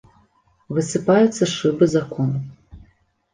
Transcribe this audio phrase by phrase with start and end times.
[0.77, 2.31] Высыпаюцца шыбы з акон.